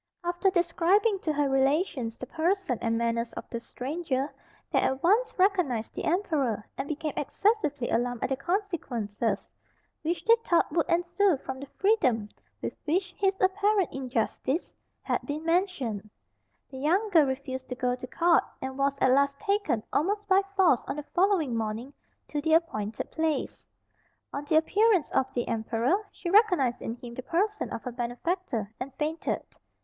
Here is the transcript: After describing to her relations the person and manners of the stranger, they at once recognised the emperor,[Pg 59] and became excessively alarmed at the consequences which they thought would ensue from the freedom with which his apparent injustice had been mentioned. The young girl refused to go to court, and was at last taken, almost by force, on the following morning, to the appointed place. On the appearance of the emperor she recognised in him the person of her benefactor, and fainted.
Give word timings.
After 0.23 0.49
describing 0.49 1.19
to 1.19 1.31
her 1.33 1.47
relations 1.47 2.17
the 2.17 2.25
person 2.25 2.79
and 2.81 2.97
manners 2.97 3.33
of 3.33 3.47
the 3.51 3.59
stranger, 3.59 4.33
they 4.71 4.79
at 4.79 5.03
once 5.03 5.37
recognised 5.37 5.93
the 5.93 6.05
emperor,[Pg 6.05 6.63
59] 6.65 6.65
and 6.79 6.87
became 6.87 7.13
excessively 7.15 7.87
alarmed 7.91 8.23
at 8.23 8.29
the 8.29 8.35
consequences 8.35 9.51
which 10.01 10.25
they 10.25 10.33
thought 10.43 10.71
would 10.71 10.89
ensue 10.89 11.37
from 11.45 11.59
the 11.59 11.67
freedom 11.77 12.29
with 12.63 12.73
which 12.85 13.13
his 13.15 13.35
apparent 13.39 13.93
injustice 13.93 14.73
had 15.03 15.21
been 15.27 15.45
mentioned. 15.45 16.09
The 16.71 16.79
young 16.79 17.11
girl 17.11 17.27
refused 17.27 17.69
to 17.69 17.75
go 17.75 17.95
to 17.95 18.07
court, 18.07 18.43
and 18.59 18.79
was 18.79 18.95
at 19.01 19.11
last 19.11 19.39
taken, 19.39 19.83
almost 19.93 20.27
by 20.27 20.41
force, 20.57 20.81
on 20.87 20.95
the 20.95 21.03
following 21.13 21.55
morning, 21.55 21.93
to 22.29 22.41
the 22.41 22.55
appointed 22.55 23.11
place. 23.11 23.67
On 24.33 24.45
the 24.45 24.55
appearance 24.55 25.11
of 25.11 25.31
the 25.35 25.47
emperor 25.47 25.95
she 26.11 26.31
recognised 26.31 26.81
in 26.81 26.95
him 26.95 27.13
the 27.13 27.21
person 27.21 27.69
of 27.69 27.83
her 27.83 27.91
benefactor, 27.91 28.73
and 28.79 28.91
fainted. 28.95 29.43